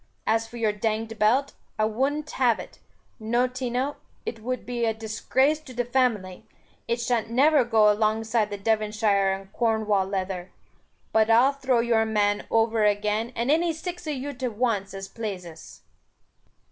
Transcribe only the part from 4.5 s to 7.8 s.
be a disgrace to the family; it shan't never